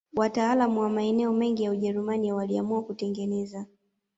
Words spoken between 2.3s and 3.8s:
waliamua kutengeneza